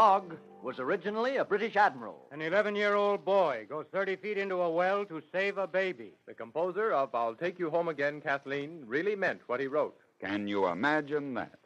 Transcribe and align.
Grog 0.00 0.38
was 0.62 0.78
originally 0.78 1.36
a 1.36 1.44
British 1.44 1.76
admiral. 1.76 2.26
An 2.32 2.40
11 2.40 2.74
year 2.74 2.94
old 2.94 3.22
boy 3.22 3.66
goes 3.68 3.84
30 3.92 4.16
feet 4.16 4.38
into 4.38 4.62
a 4.62 4.70
well 4.70 5.04
to 5.04 5.20
save 5.30 5.58
a 5.58 5.66
baby. 5.66 6.14
The 6.26 6.32
composer 6.32 6.90
of 6.90 7.14
I'll 7.14 7.34
Take 7.34 7.58
You 7.58 7.68
Home 7.68 7.88
Again, 7.88 8.22
Kathleen, 8.22 8.82
really 8.86 9.14
meant 9.14 9.42
what 9.46 9.60
he 9.60 9.66
wrote. 9.66 9.94
Can 10.18 10.48
you 10.48 10.68
imagine 10.68 11.34
that? 11.34 11.58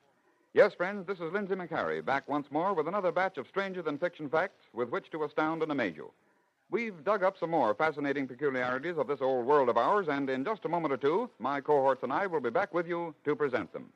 Yes, 0.52 0.74
friends, 0.74 1.06
this 1.06 1.20
is 1.20 1.32
Lindsay 1.32 1.54
MacHarrie, 1.54 2.04
back 2.04 2.28
once 2.28 2.48
more 2.50 2.74
with 2.74 2.88
another 2.88 3.12
batch 3.12 3.38
of 3.38 3.46
stranger 3.46 3.82
than 3.82 3.98
fiction 3.98 4.28
facts 4.28 4.64
with 4.72 4.88
which 4.88 5.12
to 5.12 5.22
astound 5.22 5.62
and 5.62 5.70
amaze 5.70 5.94
you. 5.94 6.10
We've 6.72 7.04
dug 7.04 7.22
up 7.22 7.36
some 7.38 7.50
more 7.50 7.72
fascinating 7.72 8.26
peculiarities 8.26 8.98
of 8.98 9.06
this 9.06 9.20
old 9.20 9.46
world 9.46 9.68
of 9.68 9.76
ours, 9.76 10.08
and 10.10 10.28
in 10.28 10.44
just 10.44 10.64
a 10.64 10.68
moment 10.68 10.92
or 10.92 10.96
two, 10.96 11.30
my 11.38 11.60
cohorts 11.60 12.02
and 12.02 12.12
I 12.12 12.26
will 12.26 12.40
be 12.40 12.50
back 12.50 12.74
with 12.74 12.88
you 12.88 13.14
to 13.26 13.36
present 13.36 13.72
them. 13.72 13.92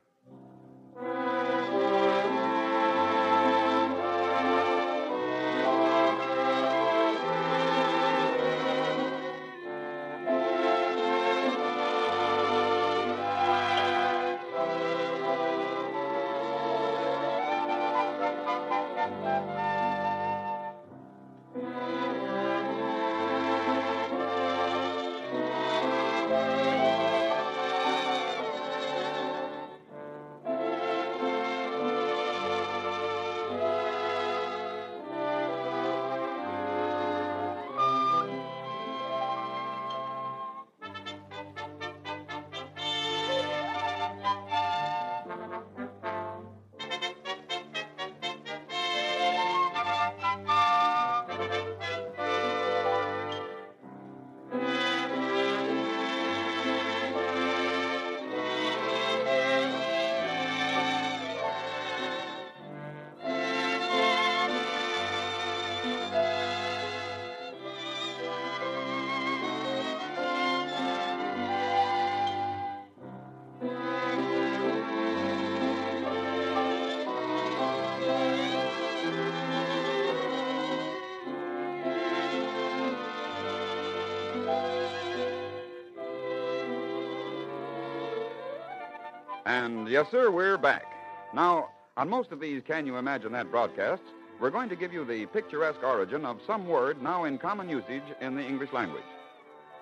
And 89.68 89.86
yes, 89.86 90.06
sir, 90.10 90.30
we're 90.30 90.56
back. 90.56 90.86
Now, 91.34 91.68
on 91.98 92.08
most 92.08 92.32
of 92.32 92.40
these 92.40 92.62
Can 92.66 92.86
You 92.86 92.96
Imagine 92.96 93.32
That 93.32 93.50
broadcasts, 93.50 94.06
we're 94.40 94.48
going 94.48 94.70
to 94.70 94.76
give 94.76 94.94
you 94.94 95.04
the 95.04 95.26
picturesque 95.26 95.82
origin 95.82 96.24
of 96.24 96.40
some 96.46 96.66
word 96.66 97.02
now 97.02 97.24
in 97.24 97.36
common 97.36 97.68
usage 97.68 98.02
in 98.22 98.34
the 98.34 98.42
English 98.42 98.72
language. 98.72 99.04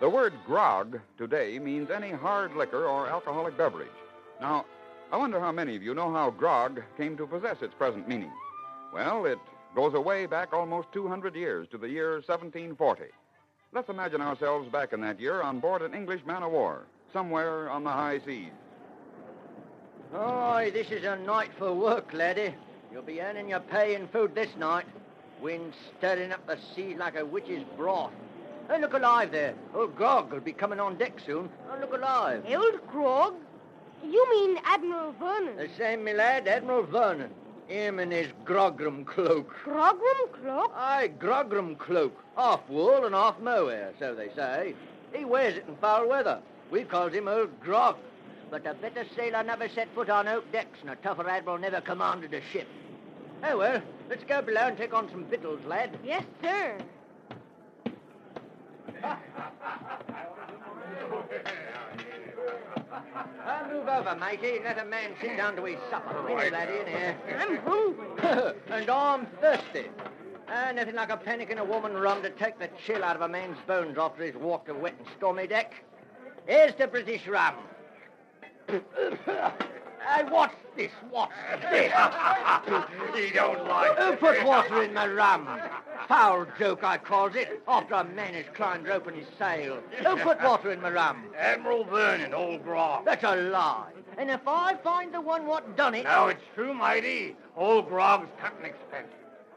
The 0.00 0.08
word 0.08 0.32
grog 0.44 0.98
today 1.16 1.60
means 1.60 1.88
any 1.88 2.10
hard 2.10 2.56
liquor 2.56 2.84
or 2.84 3.06
alcoholic 3.06 3.56
beverage. 3.56 3.86
Now, 4.40 4.66
I 5.12 5.18
wonder 5.18 5.38
how 5.38 5.52
many 5.52 5.76
of 5.76 5.84
you 5.84 5.94
know 5.94 6.12
how 6.12 6.30
grog 6.30 6.82
came 6.96 7.16
to 7.16 7.26
possess 7.28 7.62
its 7.62 7.74
present 7.74 8.08
meaning. 8.08 8.32
Well, 8.92 9.24
it 9.24 9.38
goes 9.76 9.94
away 9.94 10.26
back 10.26 10.52
almost 10.52 10.90
200 10.94 11.36
years 11.36 11.68
to 11.70 11.78
the 11.78 11.88
year 11.88 12.14
1740. 12.14 13.04
Let's 13.72 13.88
imagine 13.88 14.20
ourselves 14.20 14.68
back 14.68 14.92
in 14.92 15.00
that 15.02 15.20
year 15.20 15.42
on 15.42 15.60
board 15.60 15.82
an 15.82 15.94
English 15.94 16.26
man 16.26 16.42
of 16.42 16.50
war, 16.50 16.86
somewhere 17.12 17.70
on 17.70 17.84
the 17.84 17.90
high 17.90 18.18
seas. 18.26 18.50
Oh, 20.14 20.70
this 20.72 20.90
is 20.90 21.04
a 21.04 21.16
night 21.16 21.50
for 21.58 21.72
work, 21.72 22.12
laddie. 22.12 22.54
You'll 22.92 23.02
be 23.02 23.20
earning 23.20 23.48
your 23.50 23.60
pay 23.60 23.94
and 23.94 24.10
food 24.10 24.34
this 24.34 24.54
night. 24.56 24.86
Wind 25.42 25.74
stirring 25.98 26.32
up 26.32 26.46
the 26.46 26.58
sea 26.74 26.94
like 26.94 27.16
a 27.16 27.26
witch's 27.26 27.62
broth. 27.76 28.12
Hey, 28.68 28.80
look 28.80 28.94
alive 28.94 29.30
there. 29.30 29.54
Old 29.74 29.94
Grog 29.94 30.32
will 30.32 30.40
be 30.40 30.52
coming 30.52 30.80
on 30.80 30.96
deck 30.96 31.20
soon. 31.24 31.48
Oh, 31.70 31.78
look 31.80 31.92
alive. 31.92 32.44
Old 32.48 32.86
Grog? 32.88 33.34
You 34.04 34.28
mean 34.30 34.58
Admiral 34.64 35.12
Vernon? 35.12 35.56
The 35.56 35.68
same, 35.76 36.04
me 36.04 36.14
lad, 36.14 36.48
Admiral 36.48 36.82
Vernon. 36.84 37.30
Him 37.68 37.98
in 37.98 38.10
his 38.10 38.28
grogram 38.44 39.04
cloak. 39.04 39.54
Grogram 39.64 40.32
cloak? 40.40 40.72
Aye, 40.74 41.10
grogram 41.18 41.76
cloak. 41.76 42.16
Half 42.36 42.68
wool 42.68 43.04
and 43.04 43.14
half 43.14 43.38
mohair, 43.40 43.92
so 43.98 44.14
they 44.14 44.28
say. 44.34 44.74
He 45.12 45.24
wears 45.24 45.56
it 45.56 45.64
in 45.68 45.76
foul 45.76 46.08
weather. 46.08 46.40
We 46.70 46.84
calls 46.84 47.12
him 47.12 47.28
Old 47.28 47.60
Grog. 47.60 47.96
But 48.50 48.66
a 48.66 48.74
better 48.74 49.04
sailor 49.16 49.42
never 49.42 49.68
set 49.68 49.88
foot 49.94 50.08
on 50.08 50.28
oak 50.28 50.50
decks, 50.52 50.78
and 50.80 50.90
a 50.90 50.96
tougher 50.96 51.28
admiral 51.28 51.58
never 51.58 51.80
commanded 51.80 52.32
a 52.34 52.40
ship. 52.52 52.68
Oh, 53.44 53.58
well, 53.58 53.82
let's 54.08 54.24
go 54.24 54.40
below 54.42 54.62
and 54.62 54.76
take 54.76 54.94
on 54.94 55.10
some 55.10 55.24
victuals, 55.24 55.64
lad. 55.66 55.98
Yes, 56.04 56.24
sir. 56.42 56.78
I'll 63.44 63.70
move 63.70 63.88
over, 63.88 64.16
matey, 64.16 64.60
let 64.64 64.78
a 64.78 64.84
man 64.84 65.12
sit 65.20 65.36
down 65.36 65.56
to 65.56 65.64
his 65.64 65.78
supper. 65.90 66.20
Right. 66.22 66.52
laddie, 66.52 66.80
in 66.80 66.86
here. 66.86 67.16
I'm 67.38 67.56
hungry. 67.58 68.54
and 68.70 68.90
I'm 68.90 69.26
thirsty. 69.40 69.86
Uh, 70.48 70.72
nothing 70.72 70.94
like 70.94 71.10
a 71.10 71.16
panic 71.16 71.50
in 71.50 71.58
a 71.58 71.64
woman 71.64 71.92
rum 71.94 72.22
to 72.22 72.30
take 72.30 72.58
the 72.58 72.68
chill 72.84 73.02
out 73.02 73.16
of 73.16 73.22
a 73.22 73.28
man's 73.28 73.58
bones 73.66 73.98
after 73.98 74.24
he's 74.24 74.34
walked 74.34 74.68
a 74.68 74.74
wet 74.74 74.94
and 74.98 75.08
stormy 75.16 75.46
deck. 75.46 75.74
Here's 76.46 76.74
the 76.74 76.86
British 76.86 77.26
rum. 77.26 77.54
Hey, 78.68 80.22
watch 80.30 80.52
this? 80.76 80.92
What's 81.10 81.32
this? 81.70 81.92
he 83.14 83.30
don't 83.34 83.66
like 83.66 83.98
uh, 83.98 84.12
Who 84.12 84.16
put 84.16 84.44
water 84.44 84.82
in 84.82 84.94
my 84.94 85.08
rum? 85.08 85.48
Foul 86.06 86.46
joke, 86.58 86.84
I 86.84 86.98
calls 86.98 87.34
it, 87.34 87.62
after 87.66 87.94
a 87.94 88.04
man 88.04 88.34
has 88.34 88.44
climbed 88.54 88.86
rope 88.86 89.08
and 89.08 89.26
sail. 89.36 89.78
Who 90.04 90.16
put 90.18 90.40
water 90.42 90.70
in 90.70 90.80
my 90.80 90.90
rum? 90.90 91.24
Admiral 91.36 91.84
Vernon, 91.84 92.32
old 92.34 92.62
grog. 92.62 93.04
That's 93.04 93.24
a 93.24 93.34
lie. 93.34 93.90
And 94.16 94.30
if 94.30 94.46
I 94.46 94.76
find 94.76 95.12
the 95.12 95.20
one 95.20 95.46
what 95.46 95.76
done 95.76 95.94
it... 95.94 96.04
Now, 96.04 96.28
it's 96.28 96.42
true, 96.54 96.72
mighty. 96.72 97.34
Old 97.56 97.88
grog's 97.88 98.28
cutting 98.40 98.64
expensive. 98.64 99.12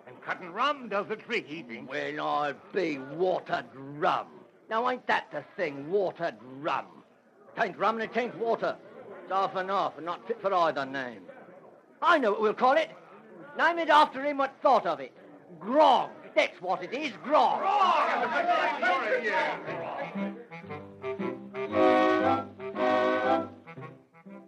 And 0.08 0.20
cutting 0.24 0.52
rum 0.52 0.90
does 0.90 1.08
the 1.08 1.16
trick, 1.16 1.48
he 1.48 1.62
thinks. 1.62 1.90
Well, 1.90 2.28
I'll 2.28 2.56
be 2.74 2.98
watered 2.98 3.66
rum. 3.74 4.28
Now, 4.70 4.90
ain't 4.90 5.06
that 5.08 5.28
the 5.32 5.44
thing, 5.56 5.90
watered 5.92 6.36
rum? 6.60 6.86
It 7.56 7.64
ain't 7.64 7.78
rum 7.78 8.02
and 8.02 8.10
it 8.10 8.18
ain't 8.18 8.36
water. 8.38 8.76
It's 9.30 9.36
half 9.36 9.56
and 9.58 9.70
half 9.70 9.96
and 9.96 10.08
not 10.08 10.26
fit 10.28 10.42
for 10.42 10.52
either 10.52 10.88
name. 10.88 11.22
I 12.02 12.18
know 12.18 12.32
what 12.32 12.42
we'll 12.42 12.54
call 12.56 12.76
it. 12.78 12.90
Name 13.60 13.78
it 13.78 13.88
after 13.88 14.24
him 14.24 14.40
what 14.40 14.56
thought 14.64 14.88
of 14.88 15.00
it. 15.00 15.12
Grog. 15.60 16.10
That's 16.36 16.60
what 16.60 16.84
it 16.84 16.92
is, 16.92 17.14
grog. 17.24 17.62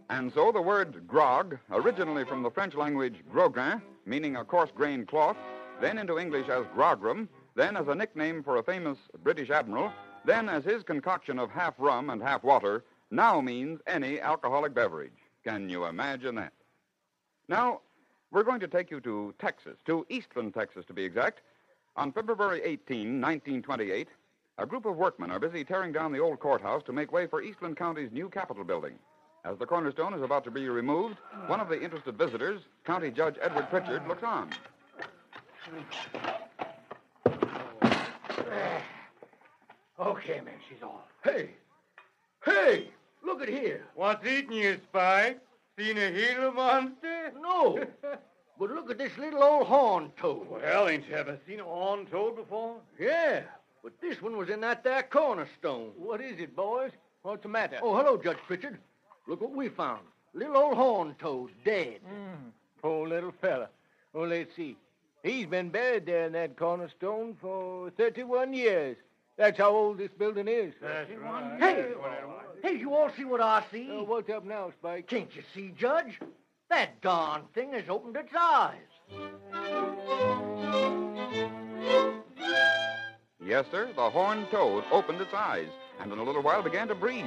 And 0.10 0.34
so 0.34 0.52
the 0.52 0.62
word 0.62 1.08
grog, 1.08 1.60
originally 1.70 2.26
from 2.26 2.42
the 2.42 2.50
French 2.50 2.74
language 2.74 3.24
groguin, 3.32 3.84
meaning 4.08 4.36
a 4.36 4.44
coarse 4.44 4.72
grained 4.74 5.08
cloth, 5.08 5.38
then 5.80 6.00
into 6.00 6.18
English 6.18 6.50
as 6.50 6.66
grogram, 6.76 7.28
then 7.54 7.78
as 7.78 7.88
a 7.88 7.94
nickname 7.94 8.42
for 8.42 8.58
a 8.58 8.64
famous 8.64 8.98
British 9.24 9.52
admiral, 9.52 9.94
then 10.26 10.50
as 10.50 10.64
his 10.64 10.82
concoction 10.82 11.38
of 11.38 11.52
half 11.52 11.76
rum 11.78 12.10
and 12.10 12.20
half 12.20 12.44
water, 12.44 12.84
now 13.12 13.42
means 13.42 13.80
any 13.86 14.20
alcoholic 14.20 14.74
beverage. 14.74 15.12
Can 15.44 15.70
you 15.70 15.86
imagine 15.86 16.36
that? 16.36 16.54
Now, 17.48 17.82
we're 18.32 18.44
going 18.44 18.62
to 18.62 18.68
take 18.68 18.90
you 18.90 19.02
to 19.02 19.34
Texas, 19.40 19.78
to 19.86 20.06
Eastland, 20.10 20.54
Texas 20.54 20.86
to 20.86 20.94
be 20.94 21.04
exact. 21.04 21.42
On 21.98 22.12
February 22.14 22.62
18, 22.64 23.20
1928, 23.20 24.08
a 24.58 24.66
group 24.66 24.86
of 24.86 24.96
workmen 24.96 25.32
are 25.32 25.40
busy 25.40 25.66
tearing 25.66 25.92
down 25.92 26.14
the 26.14 26.20
old 26.20 26.40
courthouse 26.40 26.84
to 26.84 26.94
make 26.94 27.12
way 27.12 27.28
for 27.28 27.42
Eastland 27.42 27.76
County's 27.76 28.12
new 28.12 28.30
Capitol 28.30 28.64
building. 28.64 28.94
As 29.44 29.58
the 29.58 29.66
cornerstone 29.66 30.14
is 30.14 30.22
about 30.22 30.44
to 30.46 30.52
be 30.52 30.70
removed, 30.70 31.18
one 31.48 31.60
of 31.60 31.68
the 31.68 31.82
interested 31.82 32.18
visitors, 32.18 32.62
County 32.86 33.12
Judge 33.12 33.36
Edward 33.42 33.70
Pritchard, 33.70 34.08
looks 34.08 34.24
on. 34.24 34.50
Okay, 40.00 40.42
man, 40.42 40.54
she's 40.70 40.82
off. 40.84 41.02
Hey! 41.24 41.52
Hey! 42.46 42.90
Look 43.32 43.44
at 43.44 43.50
here. 43.50 43.86
What's 43.96 44.28
eating 44.28 44.58
you, 44.58 44.78
Spike? 44.90 45.40
Seen 45.80 45.98
a 45.98 46.12
Gila 46.12 46.52
monster? 46.52 47.32
No. 47.42 47.80
but 48.60 48.70
look 48.72 48.92
at 48.92 48.98
this 48.98 49.18
little 49.18 49.42
old 49.42 49.68
horn 49.68 50.12
toad. 50.20 50.48
Well, 50.50 50.90
ain't 50.90 51.08
you 51.08 51.16
ever 51.16 51.40
seen 51.48 51.62
a 51.62 51.64
horn 51.64 52.08
toad 52.08 52.36
before? 52.36 52.76
Yeah, 53.00 53.44
but 53.82 53.94
this 54.02 54.22
one 54.22 54.36
was 54.36 54.50
in 54.50 54.60
that 54.62 54.84
there 54.84 55.04
cornerstone. 55.04 55.92
What 55.98 56.20
is 56.20 56.42
it, 56.42 56.58
boys? 56.58 56.92
What's 57.22 57.44
the 57.44 57.48
matter? 57.48 57.80
Oh, 57.82 57.96
hello, 57.96 58.18
Judge 58.22 58.38
Pritchard. 58.48 58.78
Look 59.28 59.40
what 59.40 59.56
we 59.56 59.70
found. 59.70 60.02
Little 60.34 60.58
old 60.58 60.76
horn 60.76 61.16
toad, 61.18 61.52
dead. 61.64 62.02
Mm, 62.06 62.52
poor 62.82 63.08
little 63.08 63.34
fella. 63.40 63.70
Oh, 64.14 64.24
let's 64.24 64.54
see. 64.58 64.76
He's 65.24 65.46
been 65.46 65.70
buried 65.70 66.06
there 66.06 66.26
in 66.26 66.34
that 66.34 66.58
cornerstone 66.58 67.38
for 67.40 67.92
31 67.92 68.54
years. 68.54 68.98
That's 69.42 69.58
how 69.58 69.72
old 69.72 69.98
this 69.98 70.12
building 70.20 70.48
is. 70.48 70.72
That's 70.80 71.10
right. 71.20 71.60
Hey, 71.60 71.86
hey, 72.62 72.78
you 72.78 72.94
all 72.94 73.10
see 73.18 73.26
what 73.26 73.42
I 73.42 73.64
see? 73.72 73.90
Uh, 73.90 74.04
what's 74.04 74.30
up 74.30 74.46
now, 74.46 74.72
Spike? 74.78 75.08
Can't 75.08 75.36
you 75.36 75.42
see, 75.56 75.74
Judge? 75.76 76.20
That 76.70 77.02
darn 77.02 77.46
thing 77.56 77.74
has 77.74 77.86
opened 77.90 78.18
its 78.18 78.32
eyes. 78.40 78.78
Yes, 83.44 83.66
sir, 83.72 83.90
the 83.96 84.10
horned 84.12 84.46
toad 84.52 84.84
opened 84.92 85.20
its 85.20 85.34
eyes 85.34 85.70
and 86.00 86.14
in 86.14 86.20
a 86.20 86.24
little 86.24 86.44
while 86.44 86.62
began 86.62 86.88
to 86.90 86.94
breathe. 86.94 87.26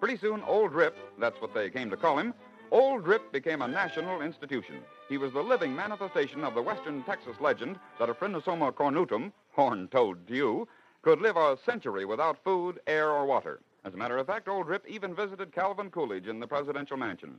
Pretty 0.00 0.16
soon, 0.16 0.42
Old 0.48 0.72
Rip, 0.72 0.96
that's 1.20 1.40
what 1.40 1.54
they 1.54 1.70
came 1.70 1.88
to 1.90 1.96
call 1.96 2.18
him, 2.18 2.34
Old 2.72 3.06
Rip 3.06 3.30
became 3.30 3.62
a 3.62 3.68
national 3.68 4.22
institution. 4.22 4.80
He 5.08 5.18
was 5.18 5.32
the 5.32 5.40
living 5.40 5.76
manifestation 5.76 6.42
of 6.42 6.56
the 6.56 6.62
western 6.62 7.04
Texas 7.04 7.36
legend 7.40 7.78
that 8.00 8.10
a 8.10 8.14
Phrynosoma 8.14 8.72
cornutum, 8.72 9.30
horned 9.52 9.92
toad 9.92 10.26
to 10.26 10.34
you, 10.34 10.68
could 11.04 11.20
live 11.20 11.36
a 11.36 11.58
century 11.66 12.06
without 12.06 12.42
food, 12.42 12.80
air, 12.86 13.10
or 13.10 13.26
water. 13.26 13.60
As 13.84 13.92
a 13.92 13.96
matter 13.98 14.16
of 14.16 14.26
fact, 14.26 14.48
Old 14.48 14.66
Rip 14.66 14.86
even 14.88 15.14
visited 15.14 15.52
Calvin 15.52 15.90
Coolidge 15.90 16.28
in 16.28 16.40
the 16.40 16.46
presidential 16.46 16.96
mansion. 16.96 17.38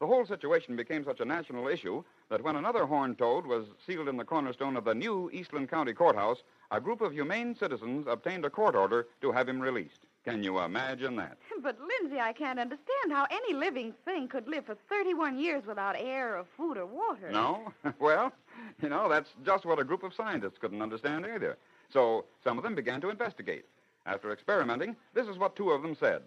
The 0.00 0.06
whole 0.06 0.24
situation 0.24 0.76
became 0.76 1.04
such 1.04 1.20
a 1.20 1.26
national 1.26 1.68
issue 1.68 2.02
that 2.30 2.42
when 2.42 2.56
another 2.56 2.86
horned 2.86 3.18
toad 3.18 3.46
was 3.46 3.66
sealed 3.86 4.08
in 4.08 4.16
the 4.16 4.24
cornerstone 4.24 4.78
of 4.78 4.86
the 4.86 4.94
new 4.94 5.28
Eastland 5.30 5.68
County 5.68 5.92
Courthouse, 5.92 6.38
a 6.70 6.80
group 6.80 7.02
of 7.02 7.12
humane 7.12 7.54
citizens 7.54 8.06
obtained 8.08 8.46
a 8.46 8.50
court 8.50 8.74
order 8.74 9.06
to 9.20 9.30
have 9.30 9.46
him 9.46 9.60
released. 9.60 10.00
Can 10.24 10.42
you 10.42 10.60
imagine 10.60 11.14
that? 11.16 11.36
But, 11.62 11.76
Lindsay, 11.80 12.18
I 12.18 12.32
can't 12.32 12.58
understand 12.58 13.12
how 13.12 13.26
any 13.30 13.52
living 13.52 13.92
thing 14.06 14.26
could 14.26 14.48
live 14.48 14.64
for 14.66 14.76
31 14.88 15.38
years 15.38 15.64
without 15.66 15.96
air 15.96 16.38
or 16.38 16.44
food 16.56 16.78
or 16.78 16.86
water. 16.86 17.30
No? 17.30 17.72
well, 18.00 18.32
you 18.82 18.88
know, 18.88 19.08
that's 19.08 19.28
just 19.44 19.66
what 19.66 19.78
a 19.78 19.84
group 19.84 20.02
of 20.02 20.14
scientists 20.14 20.56
couldn't 20.58 20.80
understand 20.80 21.26
either. 21.26 21.58
So 21.92 22.24
some 22.42 22.58
of 22.58 22.64
them 22.64 22.74
began 22.74 23.00
to 23.02 23.10
investigate. 23.10 23.64
After 24.06 24.32
experimenting, 24.32 24.96
this 25.14 25.28
is 25.28 25.38
what 25.38 25.54
two 25.56 25.70
of 25.70 25.82
them 25.82 25.96
said. 25.98 26.22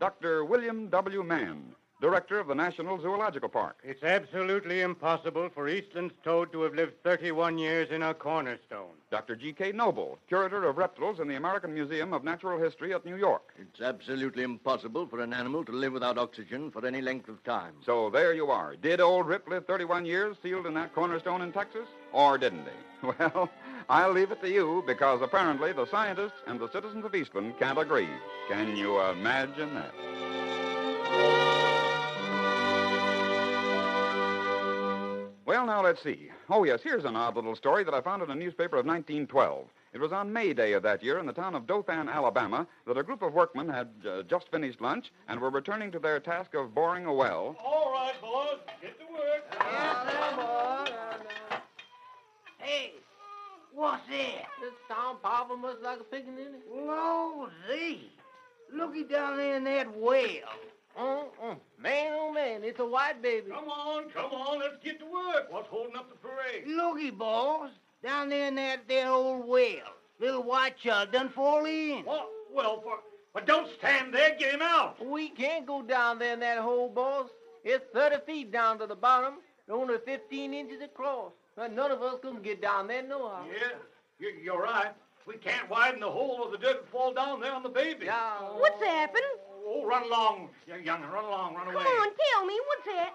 Dr. 0.00 0.44
William 0.44 0.88
W. 0.88 1.22
Mann, 1.22 1.74
director 2.00 2.38
of 2.38 2.48
the 2.48 2.54
National 2.54 3.00
Zoological 3.00 3.48
Park. 3.48 3.78
It's 3.82 4.02
absolutely 4.02 4.82
impossible 4.82 5.48
for 5.54 5.68
Eastland's 5.68 6.12
toad 6.22 6.52
to 6.52 6.62
have 6.62 6.74
lived 6.74 7.02
31 7.02 7.56
years 7.56 7.90
in 7.90 8.02
a 8.02 8.12
cornerstone. 8.12 8.90
Dr. 9.10 9.36
G.K. 9.36 9.72
Noble, 9.72 10.18
curator 10.28 10.64
of 10.64 10.76
reptiles 10.76 11.20
in 11.20 11.28
the 11.28 11.36
American 11.36 11.72
Museum 11.72 12.12
of 12.12 12.24
Natural 12.24 12.58
History 12.58 12.92
at 12.92 13.06
New 13.06 13.16
York. 13.16 13.54
It's 13.58 13.80
absolutely 13.80 14.42
impossible 14.42 15.06
for 15.06 15.20
an 15.20 15.32
animal 15.32 15.64
to 15.64 15.72
live 15.72 15.92
without 15.94 16.18
oxygen 16.18 16.70
for 16.70 16.84
any 16.84 17.00
length 17.00 17.28
of 17.28 17.42
time. 17.44 17.74
So 17.86 18.10
there 18.10 18.34
you 18.34 18.50
are. 18.50 18.74
Did 18.76 19.00
old 19.00 19.26
Rip 19.26 19.48
live 19.48 19.66
31 19.66 20.04
years 20.04 20.36
sealed 20.42 20.66
in 20.66 20.74
that 20.74 20.94
cornerstone 20.94 21.40
in 21.40 21.52
Texas? 21.52 21.86
Or 22.12 22.36
didn't 22.36 22.64
he? 22.64 22.70
Well, 23.18 23.50
I'll 23.88 24.12
leave 24.12 24.30
it 24.30 24.40
to 24.40 24.50
you 24.50 24.82
because 24.86 25.20
apparently 25.20 25.72
the 25.72 25.86
scientists 25.86 26.40
and 26.46 26.58
the 26.58 26.70
citizens 26.70 27.04
of 27.04 27.14
Eastland 27.14 27.58
can't 27.58 27.78
agree. 27.78 28.08
Can 28.48 28.76
you 28.76 29.00
imagine 29.00 29.74
that? 29.74 29.92
Well, 35.46 35.66
now 35.66 35.82
let's 35.82 36.02
see. 36.02 36.30
Oh, 36.48 36.64
yes, 36.64 36.80
here's 36.82 37.04
an 37.04 37.16
odd 37.16 37.36
little 37.36 37.54
story 37.54 37.84
that 37.84 37.94
I 37.94 38.00
found 38.00 38.22
in 38.22 38.30
a 38.30 38.34
newspaper 38.34 38.76
of 38.76 38.86
1912. 38.86 39.66
It 39.92 40.00
was 40.00 40.12
on 40.12 40.32
May 40.32 40.54
Day 40.54 40.72
of 40.72 40.82
that 40.82 41.02
year 41.02 41.18
in 41.18 41.26
the 41.26 41.32
town 41.32 41.54
of 41.54 41.66
Dothan, 41.66 42.08
Alabama, 42.08 42.66
that 42.86 42.98
a 42.98 43.02
group 43.02 43.22
of 43.22 43.34
workmen 43.34 43.68
had 43.68 43.88
uh, 44.08 44.22
just 44.22 44.50
finished 44.50 44.80
lunch 44.80 45.12
and 45.28 45.38
were 45.38 45.50
returning 45.50 45.92
to 45.92 45.98
their 45.98 46.18
task 46.18 46.54
of 46.54 46.74
boring 46.74 47.04
a 47.04 47.12
well. 47.12 47.54
All 47.64 47.92
right, 47.92 48.20
boys. 48.20 48.58
Get 48.80 48.98
to 48.98 49.06
work. 49.12 49.44
Hey, 52.58 52.94
what's 53.74 54.06
that? 54.08 54.46
This 54.60 54.72
town 54.88 55.16
papa 55.22 55.56
must 55.56 55.82
like 55.82 56.00
a 56.00 56.14
pickaninny. 56.14 56.60
Lordy, 56.72 58.10
looky 58.72 59.04
down 59.04 59.36
there 59.36 59.56
in 59.56 59.64
that 59.64 59.96
well. 59.96 60.20
Uh-uh. 60.96 61.54
Man, 61.78 62.12
oh 62.14 62.32
man, 62.32 62.62
it's 62.62 62.78
a 62.78 62.86
white 62.86 63.20
baby. 63.20 63.50
Come 63.50 63.68
on, 63.68 64.10
come 64.10 64.30
on. 64.32 64.60
Let's 64.60 64.76
get 64.82 65.00
to 65.00 65.06
work. 65.06 65.50
What's 65.50 65.68
holding 65.68 65.96
up 65.96 66.08
the 66.08 66.16
parade? 66.16 66.66
Looky, 66.66 67.10
boss, 67.10 67.70
down 68.02 68.28
there 68.28 68.48
in 68.48 68.54
that 68.54 68.86
there 68.86 69.08
old 69.08 69.48
well. 69.48 69.94
Little 70.20 70.44
white 70.44 70.78
child 70.78 71.10
done 71.10 71.30
fall 71.30 71.64
in. 71.66 72.04
What? 72.04 72.28
Well, 72.52 72.80
for... 72.82 72.98
But 73.32 73.46
don't 73.48 73.68
stand 73.78 74.14
there. 74.14 74.36
Get 74.38 74.54
him 74.54 74.62
out. 74.62 75.04
We 75.04 75.28
can't 75.30 75.66
go 75.66 75.82
down 75.82 76.20
there 76.20 76.34
in 76.34 76.40
that 76.40 76.58
hole, 76.58 76.88
boss. 76.88 77.28
It's 77.64 77.84
30 77.92 78.18
feet 78.24 78.52
down 78.52 78.78
to 78.78 78.86
the 78.86 78.94
bottom, 78.94 79.34
and 79.66 79.76
only 79.76 79.96
15 80.04 80.54
inches 80.54 80.80
across. 80.82 81.32
Now, 81.56 81.66
none 81.68 81.90
of 81.90 82.02
us 82.02 82.16
can 82.20 82.42
get 82.42 82.60
down 82.60 82.88
there 82.88 83.02
nohow. 83.02 83.44
Yeah, 83.46 83.78
you're, 84.18 84.32
you're 84.32 84.62
right. 84.62 84.92
We 85.26 85.36
can't 85.36 85.68
widen 85.70 86.00
the 86.00 86.10
hole 86.10 86.40
or 86.44 86.50
the 86.50 86.58
dirt 86.58 86.80
will 86.82 86.86
fall 87.00 87.14
down 87.14 87.40
there 87.40 87.52
on 87.54 87.62
the 87.62 87.68
baby. 87.68 88.06
Yeah. 88.06 88.38
What's 88.58 88.82
happened? 88.82 89.22
Oh, 89.66 89.84
run 89.86 90.02
along, 90.04 90.50
young 90.66 90.82
young'un. 90.84 91.10
Run 91.10 91.24
along. 91.24 91.54
Run 91.54 91.64
Come 91.66 91.74
away. 91.76 91.84
on, 91.84 92.08
tell 92.32 92.44
me, 92.46 92.58
what's 92.66 92.84
that? 92.86 93.14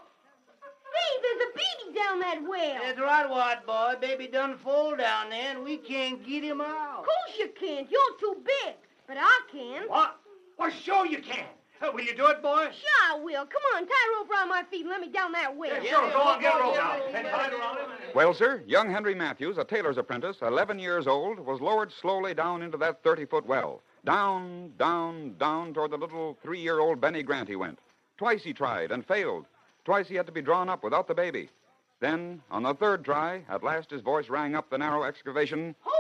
Hey, 0.64 1.22
there's 1.22 1.42
a 1.42 1.54
baby 1.54 2.00
down 2.00 2.20
that 2.20 2.40
well. 2.50 2.80
That's 2.82 3.00
right, 3.00 3.30
white 3.30 3.66
boy. 3.68 3.94
Baby 4.02 4.28
done 4.28 4.58
fall 4.58 4.96
down 4.96 5.30
there, 5.30 5.52
and 5.56 5.64
we 5.64 5.78
can't 5.78 6.26
get 6.26 6.44
him 6.44 6.62
out. 6.62 7.00
Of 7.02 7.06
course 7.06 7.38
you 7.38 7.50
can't. 7.60 7.88
You're 7.92 8.18
too 8.20 8.38
big. 8.44 8.74
But 9.08 9.18
I 9.20 9.40
can. 9.52 9.84
What? 9.88 10.16
Well, 10.58 10.72
sure 10.72 11.06
you 11.06 11.20
can. 11.22 11.46
Uh, 11.82 11.92
will 11.94 12.04
you 12.04 12.16
do 12.16 12.28
it, 12.28 12.42
boy? 12.42 12.64
Sure 12.64 13.00
I 13.10 13.18
will. 13.18 13.46
Come 13.46 13.62
on, 13.76 13.86
tie 13.86 13.94
a 13.94 14.20
rope 14.20 14.30
around 14.30 14.50
my 14.50 14.64
feet 14.70 14.82
and 14.82 14.90
let 14.90 15.00
me 15.00 15.08
down 15.08 15.32
that 15.32 15.56
well. 15.56 15.82
Yeah, 15.82 15.90
sure. 15.90 16.12
Go 16.12 16.22
on, 16.22 16.42
get 16.42 16.56
a 16.56 16.60
rope 16.60 16.76
out. 16.78 17.02
And 17.14 17.28
tie 17.28 17.48
it 17.48 17.54
around 17.54 17.78
him. 17.78 17.90
Well, 18.14 18.34
sir, 18.34 18.64
young 18.68 18.90
Henry 18.90 19.16
Matthews, 19.16 19.58
a 19.58 19.64
tailor's 19.64 19.98
apprentice, 19.98 20.38
11 20.42 20.80
years 20.80 21.08
old, 21.08 21.40
was 21.40 21.62
lowered 21.62 21.92
slowly 21.92 22.34
down 22.34 22.62
into 22.62 22.78
that 22.78 23.02
30 23.04 23.26
foot 23.26 23.46
well. 23.46 23.82
Down, 24.06 24.74
down, 24.78 25.36
down 25.38 25.74
toward 25.74 25.92
the 25.92 25.98
little 25.98 26.38
three 26.44 26.60
year 26.60 26.80
old 26.80 27.00
Benny 27.00 27.24
Grant 27.24 27.48
he 27.48 27.56
went. 27.56 27.80
Twice 28.18 28.44
he 28.44 28.54
tried 28.54 28.92
and 28.92 29.06
failed. 29.06 29.46
Twice 29.86 30.08
he 30.08 30.16
had 30.16 30.26
to 30.26 30.32
be 30.32 30.42
drawn 30.42 30.70
up 30.70 30.84
without 30.84 31.08
the 31.08 31.16
baby. 31.16 31.50
Then, 32.02 32.42
on 32.52 32.64
the 32.64 32.74
third 32.74 33.04
try, 33.04 33.44
at 33.50 33.64
last 33.64 33.92
his 33.92 34.02
voice 34.02 34.30
rang 34.30 34.56
up 34.56 34.70
the 34.70 34.78
narrow 34.78 35.04
excavation. 35.04 35.76
Hold 35.82 35.99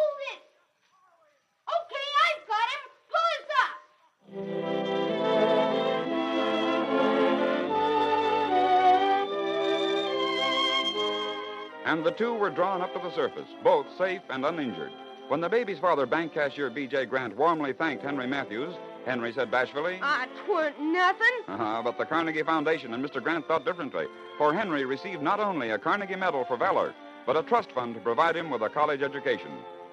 And 11.89 12.05
the 12.05 12.12
two 12.12 12.36
were 12.36 12.51
drawn 12.51 12.84
up 12.84 12.93
to 12.93 13.00
the 13.00 13.12
surface, 13.15 13.48
both 13.63 13.88
safe 13.98 14.22
and 14.29 14.46
uninjured. 14.46 14.91
When 15.27 15.41
the 15.41 15.50
baby's 15.50 15.79
father, 15.79 16.05
bank 16.05 16.36
cashier 16.36 16.69
B.J. 16.69 17.08
Grant, 17.08 17.36
warmly 17.36 17.74
thanked 17.74 18.03
Henry 18.03 18.27
Matthews, 18.27 18.75
Henry 19.08 19.34
said 19.34 19.50
bashfully, 19.50 19.98
Ah, 20.00 20.27
'twa'n't 20.46 20.79
nothing. 20.79 21.41
Uh, 21.48 21.81
but 21.81 21.98
the 21.98 22.05
Carnegie 22.05 22.43
Foundation 22.43 22.93
and 22.93 23.03
Mr. 23.03 23.24
Grant 23.24 23.48
thought 23.48 23.65
differently. 23.65 24.05
For 24.38 24.53
Henry 24.53 24.86
received 24.86 25.24
not 25.24 25.39
only 25.39 25.72
a 25.72 25.79
Carnegie 25.79 26.15
Medal 26.15 26.46
for 26.46 26.58
valor, 26.58 26.93
but 27.25 27.36
a 27.36 27.41
trust 27.41 27.72
fund 27.72 27.96
to 27.96 28.01
provide 28.01 28.36
him 28.38 28.51
with 28.51 28.62
a 28.62 28.69
college 28.69 29.01
education. 29.01 29.50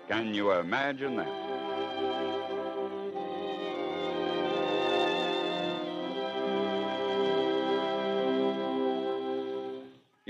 Can 0.07 0.35
you 0.35 0.53
imagine 0.53 1.17
that? 1.17 1.46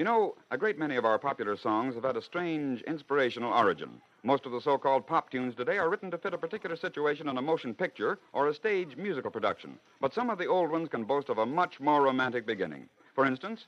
Know, 0.07 0.37
a 0.53 0.57
great 0.57 0.79
many 0.79 0.95
of 0.95 1.05
our 1.05 1.19
popular 1.19 1.57
songs 1.57 1.97
have 1.97 2.05
had 2.05 2.17
a 2.17 2.23
strange 2.23 2.81
inspirational 2.83 3.53
origin. 3.53 4.01
Most 4.23 4.47
of 4.47 4.53
the 4.53 4.61
so 4.61 4.79
called 4.79 5.05
pop 5.05 5.31
tunes 5.31 5.57
today 5.57 5.79
are 5.79 5.91
written 5.91 6.13
to 6.13 6.19
fit 6.19 6.33
a 6.33 6.39
particular 6.39 6.77
situation 6.77 7.29
in 7.29 7.37
a 7.37 7.43
motion 7.43 7.75
picture 7.75 8.21
or 8.33 8.47
a 8.47 8.55
stage 8.55 8.97
musical 8.97 9.33
production. 9.33 9.79
But 10.01 10.15
some 10.15 10.31
of 10.31 10.39
the 10.39 10.47
old 10.47 10.71
ones 10.71 10.89
can 10.89 11.03
boast 11.03 11.29
of 11.29 11.39
a 11.39 11.45
much 11.45 11.81
more 11.81 12.03
romantic 12.03 12.47
beginning. 12.47 12.89
For 13.17 13.27
instance, 13.27 13.67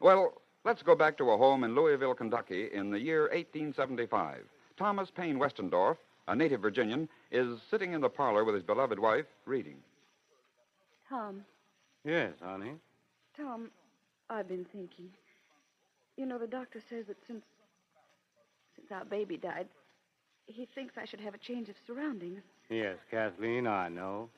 well, 0.00 0.34
let's 0.64 0.82
go 0.82 0.94
back 0.94 1.16
to 1.18 1.30
a 1.30 1.38
home 1.38 1.64
in 1.64 1.74
Louisville, 1.74 2.14
Kentucky 2.14 2.68
in 2.72 2.90
the 2.90 3.00
year 3.00 3.22
1875. 3.22 4.44
Thomas 4.76 5.10
Payne 5.10 5.38
Westendorf, 5.38 5.96
a 6.28 6.36
native 6.36 6.60
Virginian, 6.60 7.08
is 7.32 7.60
sitting 7.70 7.94
in 7.94 8.02
the 8.02 8.10
parlor 8.10 8.44
with 8.44 8.54
his 8.54 8.62
beloved 8.62 8.98
wife, 8.98 9.26
reading. 9.46 9.78
Tom, 11.08 11.44
Yes, 12.04 12.32
honey. 12.42 12.72
Tom, 13.36 13.70
I've 14.28 14.48
been 14.48 14.66
thinking. 14.66 15.10
You 16.18 16.26
know, 16.26 16.38
the 16.38 16.48
doctor 16.48 16.82
says 16.90 17.06
that 17.06 17.16
since 17.26 17.44
since 18.76 18.92
our 18.92 19.04
baby 19.04 19.38
died, 19.38 19.68
he 20.46 20.66
thinks 20.74 20.98
I 20.98 21.04
should 21.06 21.20
have 21.20 21.34
a 21.34 21.38
change 21.38 21.68
of 21.68 21.76
surroundings. 21.86 22.42
Yes, 22.70 22.98
Kathleen, 23.10 23.66
I 23.66 23.88
know. 23.88 24.30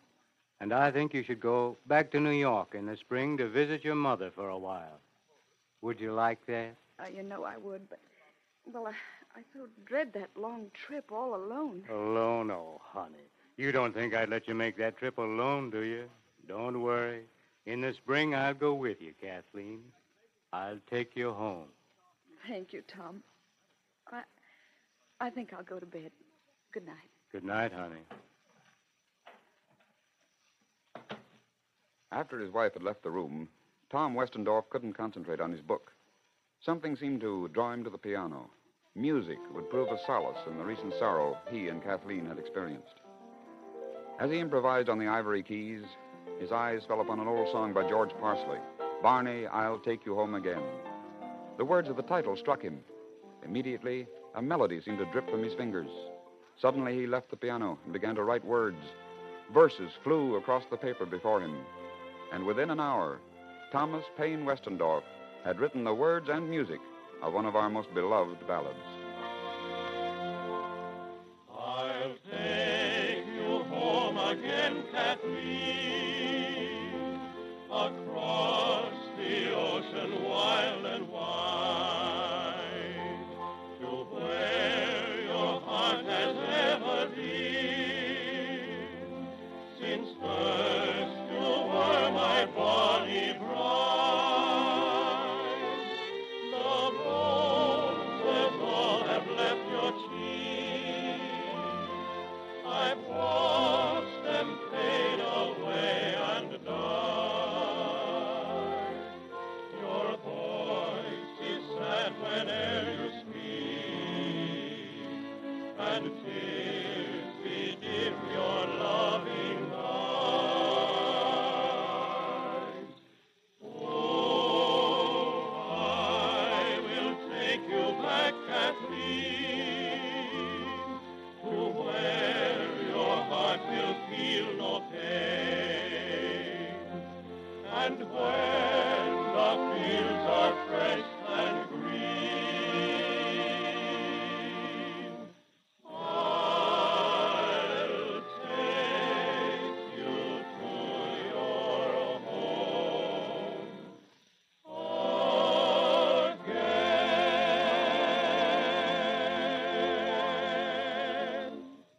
And 0.60 0.72
I 0.72 0.90
think 0.90 1.14
you 1.14 1.22
should 1.22 1.40
go 1.40 1.78
back 1.86 2.10
to 2.12 2.20
New 2.20 2.30
York 2.32 2.74
in 2.74 2.86
the 2.86 2.96
spring 2.96 3.38
to 3.38 3.48
visit 3.48 3.84
your 3.84 3.94
mother 3.94 4.30
for 4.30 4.48
a 4.50 4.58
while. 4.58 5.00
Would 5.82 6.00
you 6.00 6.12
like 6.12 6.44
that? 6.46 6.76
Uh, 7.02 7.08
you 7.08 7.22
know 7.22 7.44
I 7.44 7.56
would, 7.56 7.88
but 7.88 8.00
well, 8.66 8.86
I, 8.86 8.92
I 9.38 9.42
so 9.54 9.68
dread 9.86 10.12
that 10.14 10.30
long 10.36 10.70
trip 10.74 11.10
all 11.10 11.34
alone. 11.34 11.82
Alone? 11.90 12.50
Oh, 12.50 12.80
honey. 12.84 13.30
You 13.56 13.72
don't 13.72 13.94
think 13.94 14.14
I'd 14.14 14.28
let 14.28 14.48
you 14.48 14.54
make 14.54 14.76
that 14.78 14.98
trip 14.98 15.18
alone, 15.18 15.70
do 15.70 15.80
you? 15.80 16.10
Don't 16.46 16.82
worry. 16.82 17.24
In 17.66 17.80
the 17.80 17.92
spring, 17.94 18.34
I'll 18.34 18.54
go 18.54 18.74
with 18.74 19.00
you, 19.00 19.14
Kathleen. 19.20 19.80
I'll 20.52 20.80
take 20.88 21.16
you 21.16 21.32
home. 21.32 21.68
Thank 22.48 22.72
you, 22.72 22.82
Tom. 22.82 23.22
I 24.10 24.22
I 25.20 25.30
think 25.30 25.52
I'll 25.52 25.62
go 25.62 25.78
to 25.78 25.86
bed. 25.86 26.10
Good 26.72 26.86
night. 26.86 27.10
Good 27.30 27.44
night, 27.44 27.72
honey. 27.72 28.00
After 32.12 32.40
his 32.40 32.52
wife 32.52 32.72
had 32.72 32.82
left 32.82 33.02
the 33.02 33.10
room, 33.10 33.48
Tom 33.90 34.14
Westendorf 34.14 34.68
couldn't 34.70 34.94
concentrate 34.94 35.40
on 35.40 35.52
his 35.52 35.60
book. 35.60 35.92
Something 36.60 36.96
seemed 36.96 37.20
to 37.20 37.48
draw 37.48 37.72
him 37.72 37.84
to 37.84 37.90
the 37.90 37.98
piano. 37.98 38.50
Music 38.96 39.38
would 39.54 39.70
prove 39.70 39.88
a 39.88 39.98
solace 40.06 40.40
in 40.48 40.58
the 40.58 40.64
recent 40.64 40.92
sorrow 40.98 41.38
he 41.50 41.68
and 41.68 41.82
Kathleen 41.82 42.26
had 42.26 42.38
experienced. 42.38 43.00
As 44.18 44.30
he 44.30 44.40
improvised 44.40 44.88
on 44.88 44.98
the 44.98 45.06
ivory 45.06 45.42
keys, 45.42 45.82
his 46.40 46.50
eyes 46.50 46.82
fell 46.88 47.00
upon 47.00 47.20
an 47.20 47.28
old 47.28 47.48
song 47.52 47.72
by 47.72 47.88
George 47.88 48.10
Parsley 48.20 48.58
Barney, 49.02 49.46
I'll 49.46 49.78
Take 49.78 50.04
You 50.04 50.14
Home 50.14 50.34
Again. 50.34 50.62
The 51.56 51.64
words 51.64 51.88
of 51.88 51.96
the 51.96 52.02
title 52.02 52.36
struck 52.36 52.60
him. 52.60 52.80
Immediately, 53.42 54.06
a 54.34 54.42
melody 54.42 54.80
seemed 54.82 54.98
to 54.98 55.06
drip 55.06 55.30
from 55.30 55.42
his 55.42 55.54
fingers. 55.54 55.88
Suddenly, 56.60 56.94
he 56.94 57.06
left 57.06 57.30
the 57.30 57.36
piano 57.36 57.78
and 57.84 57.94
began 57.94 58.14
to 58.16 58.24
write 58.24 58.44
words. 58.44 58.76
Verses 59.54 59.90
flew 60.04 60.36
across 60.36 60.64
the 60.70 60.76
paper 60.76 61.06
before 61.06 61.40
him. 61.40 61.56
And 62.32 62.44
within 62.44 62.70
an 62.70 62.78
hour, 62.78 63.20
Thomas 63.72 64.04
Payne 64.18 64.44
Westendorf 64.44 65.02
had 65.44 65.58
written 65.58 65.82
the 65.82 65.94
words 65.94 66.28
and 66.28 66.48
music 66.48 66.80
of 67.22 67.32
one 67.32 67.46
of 67.46 67.56
our 67.56 67.70
most 67.70 67.92
beloved 67.94 68.46
ballads. 68.46 68.78
I'll 71.56 72.14
take 72.30 73.24
you 73.26 73.64
home 73.70 74.18
again, 74.18 74.84
Kathleen, 74.92 75.99
ocean 80.02 80.24
wild 80.24 80.86
and 80.86 81.09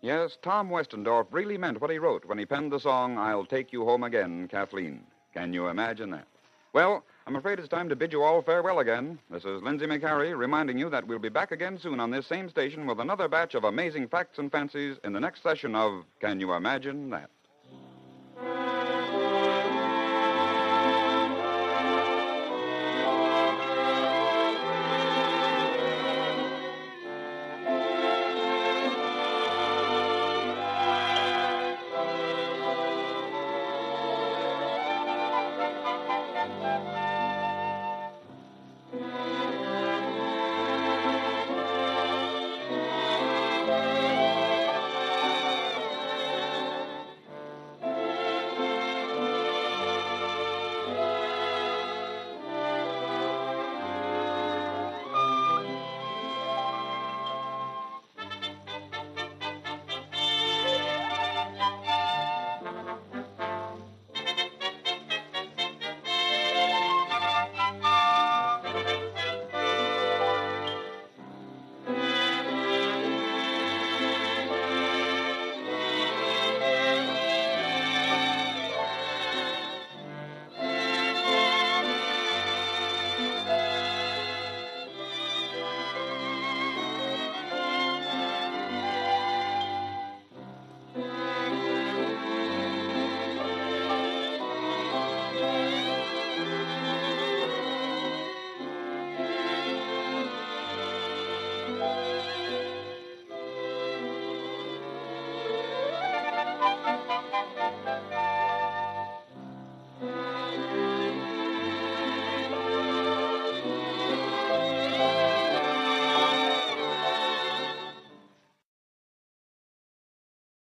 Yes, 0.03 0.37
Tom 0.41 0.69
Westendorf 0.69 1.27
really 1.31 1.57
meant 1.57 1.79
what 1.79 1.89
he 1.89 1.97
wrote 1.97 2.25
when 2.25 2.37
he 2.37 2.45
penned 2.45 2.71
the 2.71 2.79
song, 2.79 3.17
I'll 3.17 3.45
Take 3.45 3.71
You 3.71 3.85
Home 3.85 4.03
Again, 4.03 4.47
Kathleen. 4.47 5.03
Can 5.33 5.53
you 5.53 5.67
imagine 5.67 6.09
that? 6.09 6.27
Well, 6.73 7.05
I'm 7.27 7.35
afraid 7.35 7.59
it's 7.59 7.67
time 7.67 7.87
to 7.89 7.95
bid 7.95 8.13
you 8.13 8.23
all 8.23 8.41
farewell 8.41 8.79
again. 8.79 9.19
This 9.29 9.45
is 9.45 9.61
Lindsay 9.61 9.85
MacHarrie 9.85 10.35
reminding 10.35 10.79
you 10.79 10.89
that 10.89 11.05
we'll 11.05 11.19
be 11.19 11.29
back 11.29 11.51
again 11.51 11.77
soon 11.77 11.99
on 11.99 12.09
this 12.09 12.25
same 12.25 12.49
station 12.49 12.87
with 12.87 12.99
another 12.99 13.27
batch 13.27 13.53
of 13.53 13.63
amazing 13.63 14.07
facts 14.07 14.39
and 14.39 14.51
fancies 14.51 14.97
in 15.03 15.13
the 15.13 15.19
next 15.19 15.43
session 15.43 15.75
of 15.75 16.03
Can 16.19 16.39
You 16.39 16.53
Imagine 16.53 17.11
That? 17.11 17.29